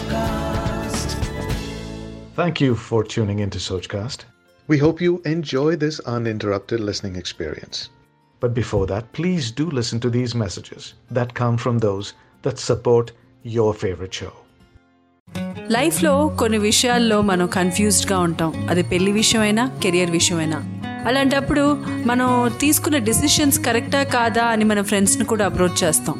[0.00, 1.14] Sochcast.
[2.36, 4.24] Thank you for tuning into Sochcast.
[4.68, 7.90] We hope you enjoy this uninterrupted listening experience.
[8.42, 13.12] But before that, please do listen to these messages that come from those that support
[13.44, 14.32] your favorite show.
[15.70, 20.58] లైఫ్లో కొన్ని విషయాల్లో మనం కన్ఫ్యూజ్డ్గా ఉంటాం అది పెళ్ళి విషయమైనా career విషయమైనా
[21.08, 21.64] అలాంటప్పుడు
[22.10, 22.28] మనం
[22.62, 26.16] తీసుకున్న డిసిషన్స్ కరెక్టా కాదా అని మన ఫ్రెండ్స్ని కూడా అప్రోచ్ చేస్తాం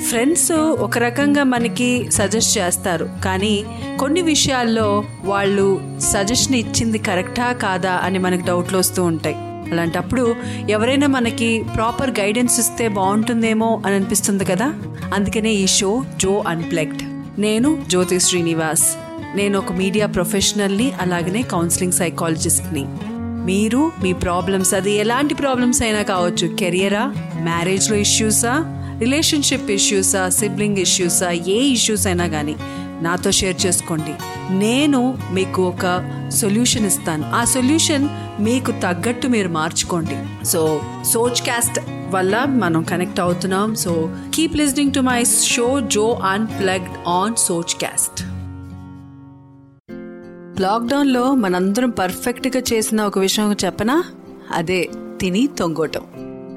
[0.00, 3.08] ఫ్రెండ్స్ ఒక రకంగా మనకి సజెస్ట్ చేస్తారు.
[3.24, 3.64] కానీ
[4.00, 9.34] కొన్ని విషయాల్లో వాళ్ళు సజెషన్ ఇచ్చింది కరెక్టా కాదా అని మనకు డౌట్లు వస్తూ ఉంటాయి.
[9.72, 10.34] అలాంటప్పుడు
[10.70, 14.74] ఎవరైనా మనకి ప్రాపర్ గైడెన్స్ ఇస్తే బాగుంటుందేమో అని అనిపిస్తుంది కదా?
[15.14, 17.02] అందుకనే ఈ షో జో అన్ప్లెక్డ్
[17.40, 18.94] నేను జ్యోతి శ్రీనివాస్.
[19.36, 22.84] నేను ఒక మీడియా ప్రొఫెషనల్ని అలాగనే కౌన్సిలింగ్ సైకాలజిస్ట్ని
[23.44, 26.48] మీరు మీ ప్రాబ్లమ్స్ అది ఎలాంటి ప్రాబ్లమ్స్ అయినా కావచ్చు.
[26.48, 32.56] కెరియరా మ్యారేజ్లో ఇష్యూసా రిలేషన్షిప్ ఇష్యూసా సిబ్లింగ్ ఇష్యూసా ఏ ఇష్యూస్ అయినా కానీ
[33.02, 34.14] నాతో షేర్ చేసుకోండి.
[34.54, 35.86] నేను మీకు ఒక
[36.34, 37.24] సొల్యూషన్ ఇస్తాను.
[37.34, 38.08] ఆ సొల్యూషన్
[38.42, 40.46] మీకు తగ్గట్టు మీరు మార్చుకోండి.
[40.46, 40.80] సో
[41.12, 43.74] సోచ్ క్యాస్ట్ వల్ల మనం కనెక్ట్ అవుతున్నాం.
[43.74, 43.92] So
[44.34, 48.20] keep listening to my show Jo unplugged on Soch cast
[50.60, 54.04] లాక్డౌన్లో మనందరం పర్ఫెక్ట్గా చేసిన ఒక విషయం చెప్పనా?
[54.54, 54.80] అదే
[55.20, 56.02] తిని తొంగోటం.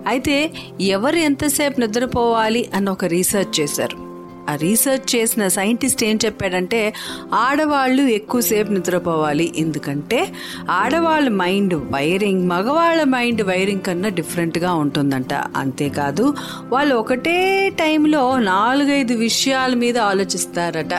[0.07, 4.05] అయితే ఎవరు ఎంతసేపు నిద్రపోవాలి అన్న ఒక రీసెర్చ్ చేశారు.
[4.49, 6.93] ఆ రీసెర్చ్ చేసిన సైంటిస్ట్ ఏం చెప్పాడంటే
[7.33, 9.53] ఆడవాళ్ళు ఎక్కువసేపు నిద్రపోవాలి.
[9.57, 10.33] ఎందుకంటే
[10.69, 15.33] ఆడవాళ్ళ మైండ్ వైరింగ్ మగవాళ్ళ మైండ్ వైరింగ్ కన్నా డిఫరెంట్గా ఉంటుందంట.
[15.33, 16.33] అంతేకాదు
[16.69, 20.93] వాళ్ళు ఒకటే టైంలో నాలుగైదు విషయాల మీద ఆలోచిస్తారట.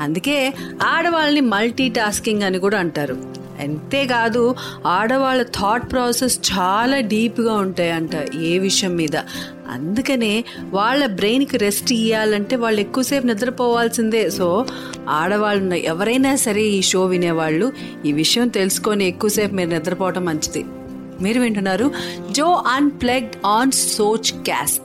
[0.00, 3.33] అందుకే ఆడవాళ్ళని మల్టీ టాస్కింగ్ అని కూడా అంటారు.
[3.60, 4.54] అంతేకాదు
[4.86, 9.16] ఆడవాళ్ళ థాట్ ప్రాసెస్ చాలా డీప్గా ఉంటాయంట ఏ విషయం మీద.
[9.70, 14.30] అందుకనే వాళ్ళ బ్రెయిన్కి రెస్ట్ ఇవ్వాలంటే వాళ్ళు ఎక్కువసేపు నిద్రపోవాల్సిందే.
[14.30, 14.66] సో
[15.08, 17.72] ఆడవాళ్ళు ఎవరైనా సరే ఈ షో వినేవాళ్ళు
[18.06, 20.64] ఈ విషయం తెలుసుకొని ఎక్కువసేపు మీరు నిద్రపోవటం మంచిది.
[21.22, 21.90] మీరు వింటున్నారు
[22.30, 24.83] Jo unplugged on Soch cast.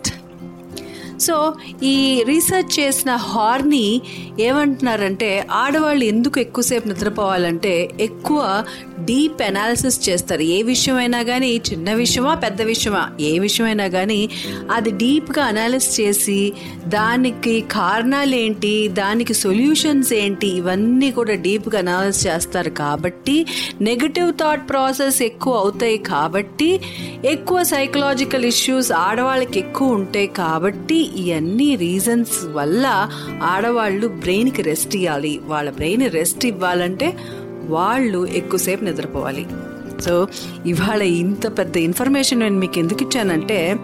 [1.20, 1.54] So
[1.84, 4.02] ఈ రీసెర్చ్ చేసిన హార్ని
[4.40, 8.64] ఏమంటున్నారంటే ఆడవాళ్ళు ఎందుకు ఎక్కువసేపు నిద్రపోవాలంటే ఎక్కువ
[9.00, 10.42] డీప్ అనాలిసిస్ చేస్తారు.
[10.42, 14.30] ఏ విషయమైనా కానీ చిన్న విషయమా పెద్ద విషయమా ఏ విషయమైనా కానీ
[14.72, 16.54] అది డీప్గా అనాలిసిస్ చేసి
[16.88, 22.70] దానికి కారణాలు ఏంటి దానికి సొల్యూషన్స్ ఏంటి ఇవన్నీ కూడా డీప్గా అనాలిసిస్ చేస్తారు.
[22.70, 23.46] కాబట్టి
[23.82, 26.80] నెగటివ్ థాట్ ప్రాసెస్ ఎక్కువ అవుతాయి కాబట్టి
[27.26, 33.10] ఎక్కువ సైకలాజికల్ ఇష్యూస్ ఆడవాళ్ళకి ఎక్కువ ఉంటాయి కాబట్టి ఇవన్నీ రీజన్స్ వల్ల
[33.44, 37.18] ఆడవాళ్ళు బ్రెయిన్కి రెస్ట్ ఇవ్వాలి వాళ్ళ బ్రెయిన్ రెస్ట్ ఇవ్వాలంటే
[37.66, 39.46] వాళ్ళు ఎక్కువసేపు నిద్రపోవాలి.
[40.02, 40.28] సో
[40.66, 43.80] ఇవాళ ఇంత పెద్ద ఇన్ఫర్మేషన్ నేను మీకు ఎందుకు ఇచ్చానంటే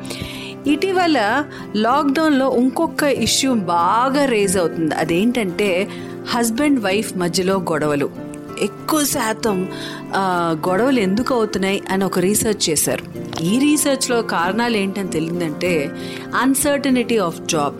[0.68, 1.44] ఇటీవల
[1.76, 4.96] లాక్డౌన్లో ఇంకొక ఇష్యూ బాగా రేజ్ అవుతుంది.
[4.96, 5.88] అదేంటంటే
[6.30, 8.25] హస్బెండ్ వైఫ్ మధ్యలో గొడవలు.
[8.60, 9.70] ఎక్కువ శాతం
[10.68, 13.06] గొడవలు ఎందుకు అవుతున్నాయి అని ఒక రీసెర్చ్ చేశారు.
[13.44, 15.92] ఈ రీసెర్చ్లో కారణాలు ఏంటని తెలియదంటే
[16.36, 17.76] uncertainty of job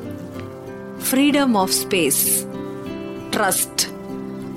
[1.02, 2.44] freedom of space
[3.32, 3.95] trust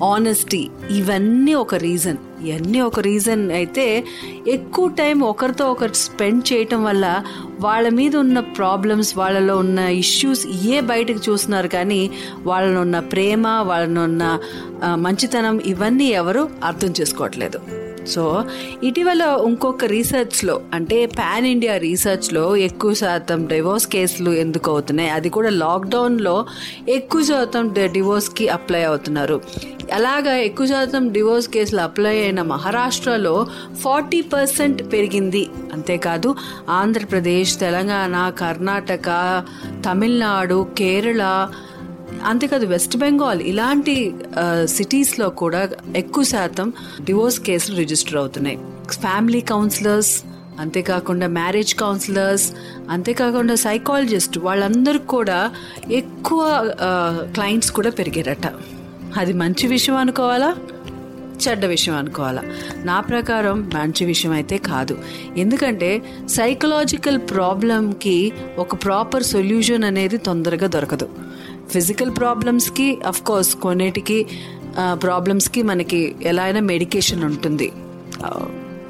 [0.03, 4.05] honesty ఇవన్నీ ఒక రీజన్ ఇవన్నీ ఒక రీజన్ అయితే
[4.47, 7.23] ఎక్కువ టైం ఒకరితో ఒకరు స్పెండ్ చేయటం వల్ల
[7.59, 12.11] వాళ్ళ మీద ఉన్న ప్రాబ్లమ్స్ వాళ్ళలో ఉన్న ఇష్యూస్ ఏ బయటకు చూస్తున్నారు కానీ
[12.43, 14.39] వాళ్ళలో ఉన్న ప్రేమ వాళ్ళలో ఉన్న
[14.95, 17.78] మంచితనం ఇవన్నీ ఎవరు అర్థం చేసుకోవట్లేదు.
[18.07, 18.43] సో
[18.83, 25.09] ఇటీవల ఇంకొక రీసెర్చ్లో అంటే పాన్ ఇండియా రీసెర్చ్లో ఎక్కువ శాతం డివోర్స్ కేసులు ఎందుకు అవుతున్నాయి?
[25.09, 26.45] అది కూడా లాక్డౌన్లో
[26.89, 29.41] ఎక్కువ శాతం డివోర్స్కి అప్లై అవుతున్నారు.
[29.93, 33.47] అలాగా ఎక్కువ శాతం డివోర్స్ కేసులు అప్లై అయిన మహారాష్ట్రలో
[33.81, 35.49] ఫార్టీ పర్సెంట్ పెరిగింది.
[35.73, 36.35] అంతేకాదు
[36.69, 39.43] ఆంధ్రప్రదేశ్ తెలంగాణ కర్ణాటక
[39.89, 41.49] తమిళనాడు కేరళ
[42.25, 44.13] అంతేకాదు వెస్ట్ బెంగాల్ ఇలాంటి
[44.65, 48.57] సిటీస్లో కూడా ఎక్కువ శాతం డివోర్స్ కేసులు రిజిస్టర్ అవుతున్నాయి.
[48.91, 50.23] ఫ్యామిలీ కౌన్సిలర్స్
[50.59, 52.51] అంతేకాకుండా మ్యారేజ్ కౌన్సిలర్స్
[52.89, 55.51] అంతేకాకుండా సైకాలజిస్ట్ వాళ్ళందరూ కూడా
[55.91, 56.73] ఎక్కువ
[57.33, 58.47] క్లయింట్స్ కూడా పెరిగారట.
[59.17, 60.55] అది మంచి విషయం అనుకోవాలా?
[61.47, 62.43] చెడ్డ విషయం అనుకోవాలా?
[62.77, 64.97] నా ప్రకారం మంచి విషయం అయితే కాదు.
[65.37, 71.09] ఎందుకంటే సైకలాజికల్ ప్రాబ్లంకి ఒక ప్రాపర్ సొల్యూషన్ అనేది తొందరగా దొరకదు.
[71.71, 72.87] ఫిజికల్ ప్రాబ్లమ్స్కి
[73.27, 74.25] కోర్స్ కొన్నిటికి
[74.93, 77.71] ప్రాబ్లమ్స్కి మనకి ఎలా అయినా మెడికేషన్ ఉంటుంది.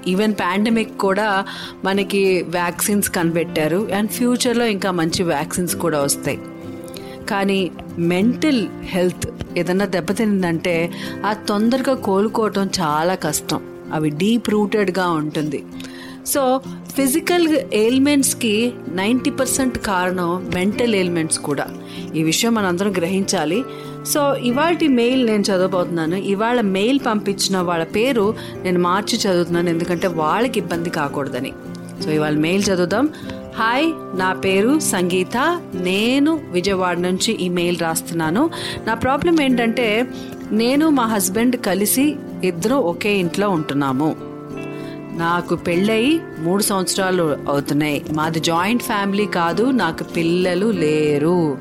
[0.07, 1.45] ఈవెన్ పాండమిక్ కూడా
[1.83, 3.87] మనకి వ్యాక్సిన్స్ కనిపెట్టారు.
[3.97, 6.39] అండ్ ఫ్యూచర్లో ఇంకా మంచి వ్యాక్సిన్స్ కూడా వస్తాయి.
[7.29, 9.27] కానీ మెంటల్ హెల్త్
[9.57, 10.75] ఏదన్నా దెబ్బతిందంటే
[11.25, 13.61] ఆ తొందరగా కోలుకోవటం చాలా కష్టం.
[13.93, 15.63] అవి డీప్ రూటెడ్గా ఉంటుంది.
[16.29, 16.61] సో
[16.95, 21.67] ఫిజికల్ ఎయిల్మెంట్స్కి నైంటీ పర్సెంట్ కారణం మెంటల్ ఎయిల్మెంట్స్ కూడా.
[22.15, 23.63] ఈ విషయం మనందరం గ్రహించాలి.
[24.07, 26.15] సో ఇవాళ మెయిల్ నేను చదవబోతున్నాను.
[26.15, 29.69] ఇవాళ మెయిల్ పంపించిన వాళ్ళ పేరు నేను మార్చి చదువుతున్నాను.
[29.69, 31.53] ఎందుకంటే వాళ్ళకి ఇబ్బంది కాకూడదని.
[32.03, 33.09] సో ఇవాళ మెయిల్ చదువుదాం.
[33.57, 35.61] హాయ్ నా పేరు సంగీత.
[35.73, 38.49] నేను విజయవాడ నుంచి ఈ మెయిల్ రాస్తున్నాను.
[38.87, 40.07] నా ప్రాబ్లం ఏంటంటే
[40.51, 44.28] నేను మా హస్బెండ్ కలిసి ఇద్దరు ఒకే ఇంట్లో ఉంటున్నాము.
[45.19, 48.06] నాకు పెళ్ళై మూడు సంవత్సరాలు అవుతున్నాయి.
[48.13, 51.57] మాది జాయింట్ ఫ్యామిలీ కాదు నాకు పిల్లలు లేరు.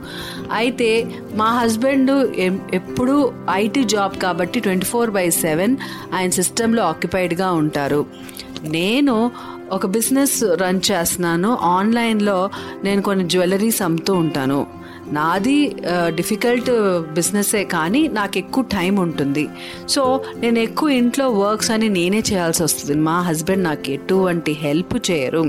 [0.53, 5.77] అయితే మా హస్బెండ్ ఎం- ఎప్పుడూ ఐటీ జాబ్ కాబట్టి ట్వంటీ ఫోర్ బై సెవెన్
[6.15, 8.07] ఆయన సిస్టంలో ఆక్యుపైడ్గా ఉంటారు.
[8.63, 9.31] నేను
[9.71, 11.59] ఒక బిజినెస్ రన్ చేస్తున్నాను.
[11.61, 12.51] ఆన్లైన్లో
[12.85, 14.67] నేను కొన్ని జ్యువెలరీస్ అమ్ముతూ ఉంటాను.
[15.13, 15.77] నాది
[16.09, 16.71] డిఫికల్ట్
[17.15, 19.49] బిజినెస్సే కానీ నాకు ఎక్కువ టైం ఉంటుంది.
[19.89, 23.01] సో నేను ఎక్కువ ఇంట్లో వర్క్స్ అని నేనే చేయాల్సి వస్తుంది.
[23.01, 25.45] మా హస్బెండ్ నాకు ఎటువంటి హెల్ప్ చేయరు.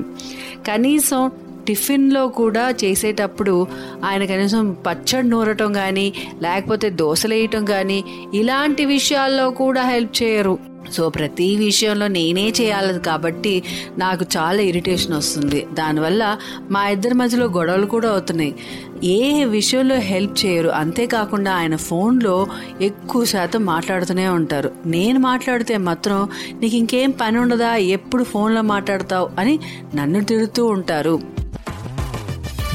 [0.68, 1.32] కనీసం
[1.68, 3.68] టిఫిన్లో కూడా చేసేటప్పుడు
[4.06, 8.04] ఆయన కనీసం పచ్చడి నూరటం కానీ లేకపోతే దోశలు వేయటం కానీ
[8.34, 10.69] ఇలాంటి విషయాల్లో కూడా హెల్ప్ చేయరు.
[10.92, 13.64] సో ప్రతి విషయంలో నేనే చేయాలి కాబట్టి
[13.98, 15.66] నాకు చాలా ఇరిటేషన్ వస్తుంది.
[15.74, 16.38] దానివల్ల
[16.72, 18.56] మా ఇద్దరి మధ్యలో గొడవలు కూడా అవుతున్నాయి.
[19.04, 20.70] ఏ విషయంలో హెల్ప్ చేయరు.
[20.70, 22.48] అంతేకాకుండా ఆయన ఫోన్లో
[22.82, 24.72] ఎక్కువ శాతం మాట్లాడుతూనే ఉంటారు.
[24.86, 27.76] నేను మాట్లాడితే మాత్రం నీకు ఇంకేం పని ఉండదా?
[27.76, 29.30] ఎప్పుడు ఫోన్లో మాట్లాడతావు?
[29.40, 29.60] అని
[29.96, 31.40] నన్ను తిడుతూ ఉంటారు.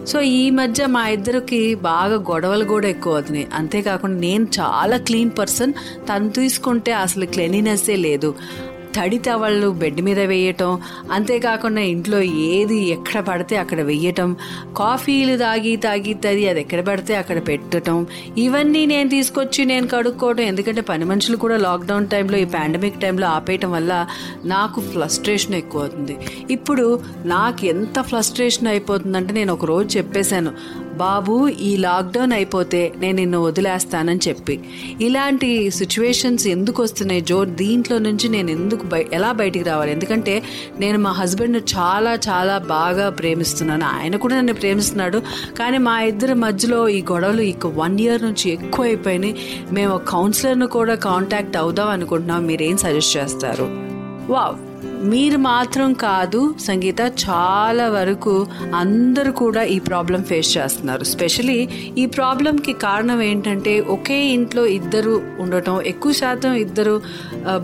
[0.09, 3.49] So ఈ మధ్య మా ఇద్దరికి బాగా గొడవలు కూడా ఎక్కువ అవుతున్నాయి.
[3.55, 5.73] అంతేకాకుండా నేను చాలా క్లీన్ పర్సన్.
[6.09, 8.35] తను తీసుకుంటే అసలు క్లీనినెస్సే లేదు.
[8.99, 10.71] తడి టవళ్ళు బెడ్ మీద వేయటం
[11.13, 14.31] అంతేకాకుండా ఇంట్లో ఏది ఎక్కడ పడితే అక్కడ వేయటం
[14.77, 17.99] కాఫీలు తాగి తాగి తది అది ఎక్కడ పడితే అక్కడ పెట్టడం
[18.39, 23.73] ఇవన్నీ నేను తీసుకొచ్చి నేను కడుక్కోవడం ఎందుకంటే పని మనుషులు కూడా లాక్డౌన్ టైంలో ఈ పాండమిక్ టైంలో ఆపేయటం
[23.73, 23.93] వల్ల
[24.47, 26.17] నాకు ఫ్లస్ట్రేషన్ ఎక్కువ అవుతుంది
[26.51, 26.87] ఇప్పుడు
[27.27, 30.53] నాకు ఎంత ఫ్లస్ట్రేషన్ అయిపోతుందంటే నేను ఒక రోజు చెప్పేశాను
[30.99, 34.61] బాబు ఈ లాక్డౌన్ అయిపోతే నేను నిన్ను వదిలేస్తానని చెప్పి.
[35.01, 37.45] ఇలాంటి సిచ్యువేషన్స్ ఎందుకు వస్తున్నాయి జో?
[37.45, 39.93] దీంట్లో నుంచి నేను ఎందుకు బయ ఎలా బయటికి రావాలి?
[39.93, 40.43] ఎందుకంటే
[40.81, 43.85] నేను మా హస్బెండ్ చాలా చాలా బాగా ప్రేమిస్తున్నాను.
[43.85, 45.23] ఆయన కూడా నన్ను ప్రేమిస్తున్నాడు.
[45.59, 49.37] కానీ మా ఇద్దరి మధ్యలో ఈ గొడవలు ఇక వన్ ఇయర్ నుంచి ఎక్కువ అయిపోయినాయి
[49.73, 52.47] మేము కౌన్సిలర్ను కూడా కాంటాక్ట్ అవుదాం అనుకుంటున్నాం.
[52.47, 53.69] మీరేం సజెస్ట్ చేస్తారు?
[54.33, 54.68] వావ్!
[55.01, 61.05] మీరు మాత్రం కాదు సంగీత చాలా వరకు అందరూ కూడా ఈ ప్రాబ్లం ఫేస్ చేస్తున్నారు.
[61.05, 61.69] స్పెషలీ
[61.99, 67.03] ఈ ప్రాబ్లంకి కారణం ఏంటంటే ఒకే ఇంట్లో ఇద్దరు ఉండటం ఎక్కువ శాతం ఇద్దరు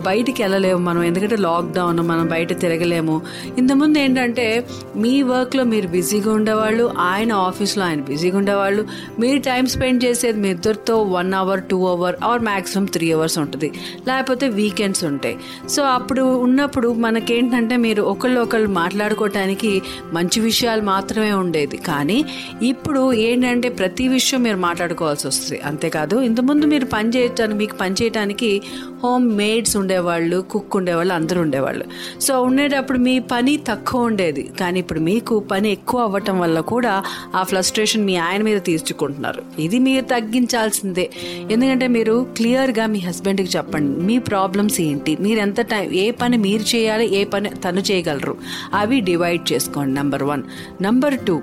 [0.05, 1.03] బయటికి వెళ్ళలేము మనం.
[1.03, 3.21] ఎందుకంటే లాక్డౌన్ మనం బయట తిరగలేము.
[3.57, 8.87] ఇంతకుముందు ఏంటంటే మీ వర్క్లో మీరు బిజీగా ఉండేవాళ్ళు ఆయన ఆఫీస్లో ఆయన బిజీగా ఉండేవాళ్ళు.
[9.19, 13.71] మీరు టైం స్పెండ్ చేసేది మీ ఇద్దరితో one hour two hour or maximum three hours ఉంటుంది.
[14.07, 15.37] లేకపోతే వీకెండ్స్ ఉంటాయి.
[15.69, 19.81] సో అప్పుడు ఉన్నప్పుడు మనకేంటంటే మీరు ఒకళ్ళు ఒకళ్ళు మాట్లాడుకోవటానికి
[20.13, 21.77] మంచి విషయాలు మాత్రమే ఉండేది.
[21.77, 22.25] కానీ
[22.63, 25.61] ఇప్పుడు ఏంటంటే ప్రతి విషయం మీరు మాట్లాడుకోవాల్సి వస్తుంది.
[25.65, 28.61] అంతేకాదు ఇంతకుముందు మీరు పని చేయటానికి మీకు పని చేయటానికి
[29.05, 31.85] హోమ్ మేడ్స్ ఉండేవాళ్ళు కుక్ ఉండేవాళ్ళు అందరూ ఉండేవాళ్ళు.
[32.21, 34.43] సో ఉండేటప్పుడు మీ పని తక్కువ ఉండేది.
[34.59, 37.03] కానీ ఇప్పుడు మీకు పని ఎక్కువ అవ్వటం వల్ల కూడా
[37.35, 39.43] ఆ ఫ్లస్ట్రేషన్ మీ ఆయన మీద తీర్చుకుంటున్నారు.
[39.59, 41.09] ఇది మీరు తగ్గించాల్సిందే.
[41.51, 45.17] ఎందుకంటే మీరు క్లియర్గా మీ హస్బెండ్కి చెప్పండి మీ ప్రాబ్లమ్స్ ఏంటి?
[45.21, 48.37] మీరు ఎంత టైం ఏ పని మీరు చేయాలి ఏ పని తను చేయగలరు?
[48.73, 50.43] అవి డివైడ్ చేసుకోండి నెంబర్ వన్.
[50.81, 51.41] నెంబర్ టూ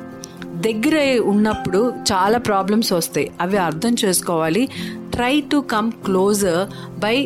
[0.66, 3.30] దగ్గర ఉన్నప్పుడు చాలా ప్రాబ్లమ్స్ వస్తాయి.
[3.40, 4.68] అవి అర్థం చేసుకోవాలి.
[5.14, 6.60] Try to come closer
[7.00, 7.16] by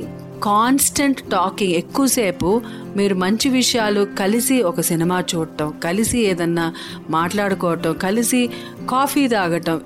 [0.42, 2.62] constant talking ఎక్కువసేపు
[2.96, 6.74] మీరు మంచి విషయాలు కలిసి ఒక సినిమా చూడటం కలిసి ఏదన్నా
[7.10, 8.50] మాట్లాడుకోవటం కలిసి
[8.90, 9.80] కాఫీ తాగటం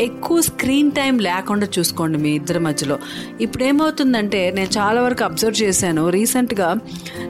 [0.00, 2.98] ఎక్కువ స్క్రీన్ టైం లేకుండా చూసుకోండి మీ ఇద్దరి మధ్యలో.
[3.40, 6.08] ఇప్పుడు ఏమవుతుందంటే నేను చాలా వరకు అబ్జర్వ్ చేశాను.
[6.08, 6.76] రీసెంట్గా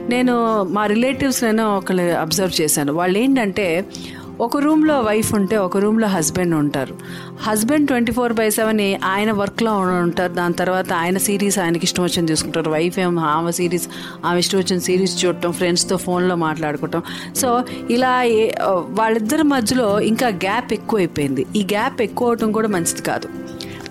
[0.09, 2.93] నేను మా రిలేటివ్స్లోనే ఒకళ్ళు అబ్జర్వ్ చేశాను.
[2.93, 3.85] వాళ్ళు ఏంటంటే
[4.41, 6.95] ఒక రూమ్లో వైఫ్ ఉంటే ఒక రూమ్లో హస్బెండ్ ఉంటారు.
[7.41, 10.33] Husband twenty four by seven ఆయన వర్క్లో ఉంటారు.
[10.33, 12.71] దాని తర్వాత ఆయన సిరీస్ ఆయనకి ఇష్టం వచ్చింది చూసుకుంటారు.
[12.71, 13.87] వైఫ్ ఏమో ఆమె సిరీస్
[14.25, 17.01] ఆమె ఇష్టం వచ్చిన సిరీస్ చూడటం ఫ్రెండ్స్తో ఫోన్లో మాట్లాడుకోవటం.
[17.35, 18.23] సో ఇలా
[18.89, 21.45] వాళ్ళిద్దరి మధ్యలో ఇంకా గ్యాప్ ఎక్కువైపోయింది.
[21.55, 23.29] ఈ గ్యాప్ ఎక్కువ అవటం కూడా మంచిది కాదు.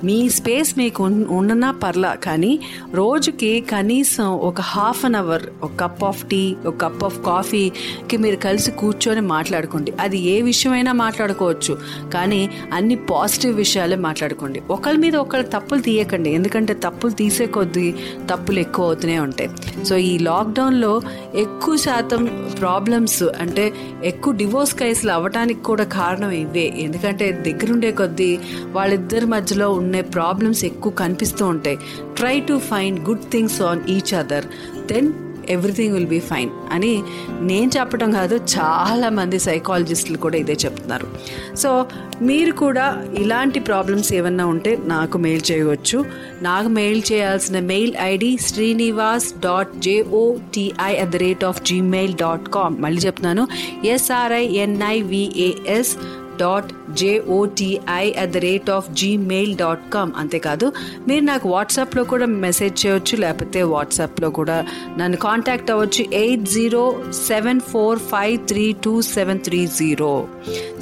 [0.05, 2.61] మీ స్పేస్ మీకు ఉన్- ఉండనా పర్లా కానీ
[2.95, 8.37] రోజుకి కనీసం ఒక హాఫ్ అన్ అవర్ ఒక కప్ ఆఫ్ టీ ఒక కప్ ఆఫ్ కాఫీకి మీరు
[8.37, 9.93] కలిసి కూర్చొని మాట్లాడుకోండి.
[10.01, 11.79] అది ఏ విషయమైనా మాట్లాడుకోవచ్చు
[12.15, 14.63] కానీ అన్ని పాజిటివ్ విషయాలే మాట్లాడుకోండి.
[14.71, 16.31] ఒకరి మీద ఒకరు తప్పులు తీయకండి.
[16.31, 17.95] ఎందుకంటే తప్పులు తీసే కొద్దీ
[18.33, 19.51] తప్పులు ఎక్కువ అవుతూనే ఉంటాయి.
[19.85, 21.01] సో ఈ లాక్డౌన్లో
[21.35, 22.25] ఎక్కువ శాతం
[22.61, 23.73] ప్రాబ్లమ్స్ అంటే
[24.05, 26.75] ఎక్కువ డివోర్స్ కేసులు అవ్వటానికి కూడా కారణం ఇవే.
[26.77, 28.39] ఎందుకంటే దగ్గరుండే కొద్దీ
[28.73, 31.79] వాళ్ళిద్దరి మధ్యలో ఉండే ప్రాబ్లమ్స్ ఎక్కువ కనిపిస్తూ ఉంటాయి.
[32.17, 34.45] Try to find good things on each other
[34.93, 35.13] then
[35.51, 37.03] everything will be fine అని
[37.41, 41.07] నేను చెప్పడం కాదు చాలా మంది సైకాలజిస్టులు కూడా ఇదే చెప్తున్నారు.
[41.55, 41.87] సో
[42.23, 46.05] మీరు కూడా ఇలాంటి ప్రాబ్లమ్స్ ఏమన్నా ఉంటే నాకు మెయిల్ చేయవచ్చు.
[46.43, 52.83] నాకు మెయిల్ చేయాల్సిన mail ID Srinivas dot JOTI at the rate of Gmail dot com
[52.83, 53.49] మళ్ళీ చెప్తున్నాను.
[53.87, 55.97] SRINIVAS
[56.39, 56.71] dot
[57.01, 60.67] JOTI at the rate of Gmail dot com అంతేకాదు
[61.09, 64.59] మీరు నాకు వాట్సాప్లో కూడా మెసేజ్ చేయొచ్చు లేకపోతే వాట్సాప్లో కూడా
[65.01, 66.85] నన్ను కాంటాక్ట్ అవ్వచ్చు eight zero
[67.27, 70.13] seven four five three two seven three zero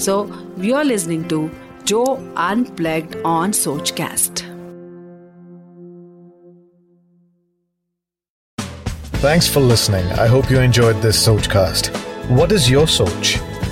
[0.07, 0.15] so
[0.61, 1.41] you're listening to
[1.85, 2.03] Jo
[2.51, 4.41] unplugged on Soch cast
[9.23, 10.07] Thanks for listening.
[10.15, 11.89] I hope you enjoyed this Sochcast.
[12.31, 13.31] What is your Soch?